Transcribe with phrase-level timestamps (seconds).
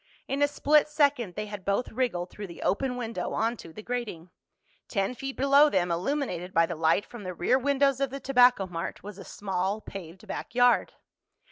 [0.27, 4.31] In a split second they had both wriggled through the open window onto the grating.
[4.87, 8.65] Ten feet below them, illuminated by the light from the rear windows of the Tobacco
[8.65, 10.93] Mart, was a small paved back yard.